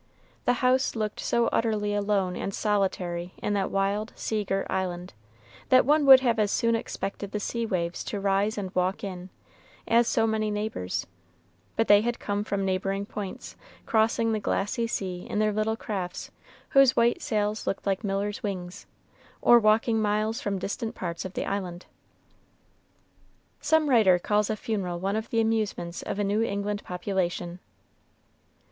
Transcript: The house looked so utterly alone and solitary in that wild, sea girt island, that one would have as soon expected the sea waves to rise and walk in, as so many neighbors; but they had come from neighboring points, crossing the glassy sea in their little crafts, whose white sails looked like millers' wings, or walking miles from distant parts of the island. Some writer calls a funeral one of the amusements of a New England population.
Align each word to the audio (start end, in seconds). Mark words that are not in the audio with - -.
The 0.45 0.53
house 0.65 0.95
looked 0.95 1.19
so 1.19 1.45
utterly 1.49 1.93
alone 1.93 2.35
and 2.35 2.55
solitary 2.55 3.35
in 3.37 3.53
that 3.53 3.69
wild, 3.69 4.13
sea 4.15 4.43
girt 4.43 4.65
island, 4.67 5.13
that 5.69 5.85
one 5.85 6.07
would 6.07 6.21
have 6.21 6.39
as 6.39 6.49
soon 6.49 6.75
expected 6.75 7.31
the 7.31 7.39
sea 7.39 7.67
waves 7.67 8.03
to 8.05 8.19
rise 8.19 8.57
and 8.57 8.73
walk 8.73 9.03
in, 9.03 9.29
as 9.87 10.07
so 10.07 10.25
many 10.25 10.49
neighbors; 10.49 11.05
but 11.75 11.87
they 11.87 12.01
had 12.01 12.17
come 12.17 12.43
from 12.43 12.65
neighboring 12.65 13.05
points, 13.05 13.55
crossing 13.85 14.31
the 14.31 14.39
glassy 14.39 14.87
sea 14.87 15.27
in 15.29 15.37
their 15.37 15.53
little 15.53 15.77
crafts, 15.77 16.31
whose 16.69 16.95
white 16.95 17.21
sails 17.21 17.67
looked 17.67 17.85
like 17.85 18.03
millers' 18.03 18.41
wings, 18.41 18.87
or 19.39 19.59
walking 19.59 20.01
miles 20.01 20.41
from 20.41 20.57
distant 20.57 20.95
parts 20.95 21.25
of 21.25 21.33
the 21.35 21.45
island. 21.45 21.85
Some 23.59 23.87
writer 23.87 24.17
calls 24.17 24.49
a 24.49 24.55
funeral 24.57 24.99
one 24.99 25.15
of 25.15 25.29
the 25.29 25.39
amusements 25.39 26.01
of 26.01 26.17
a 26.17 26.23
New 26.23 26.41
England 26.41 26.83
population. 26.83 27.59